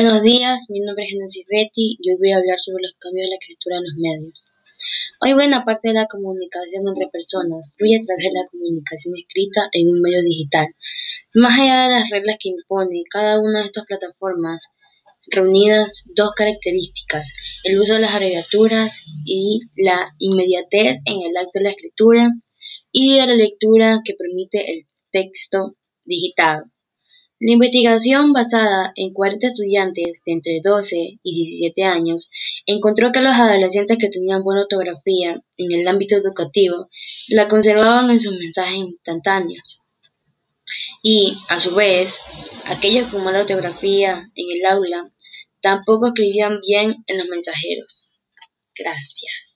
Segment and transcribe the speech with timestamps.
[0.00, 3.26] Buenos días, mi nombre es Genesis Betty y hoy voy a hablar sobre los cambios
[3.26, 4.48] de la escritura en los medios.
[5.20, 9.68] Hoy buena parte de la comunicación entre personas fluye a través de la comunicación escrita
[9.72, 10.68] en un medio digital.
[11.34, 14.64] Más allá de las reglas que impone cada una de estas plataformas,
[15.26, 17.28] reunidas dos características,
[17.64, 22.30] el uso de las abreviaturas y la inmediatez en el acto de la escritura
[22.90, 25.76] y de la lectura que permite el texto
[26.06, 26.72] digitado.
[27.42, 32.30] La investigación, basada en 40 estudiantes de entre 12 y 17 años,
[32.66, 36.90] encontró que los adolescentes que tenían buena ortografía en el ámbito educativo
[37.28, 39.80] la conservaban en sus mensajes instantáneos.
[41.02, 42.18] Y, a su vez,
[42.66, 45.10] aquellos con mala ortografía en el aula
[45.62, 48.12] tampoco escribían bien en los mensajeros.
[48.74, 49.49] Gracias.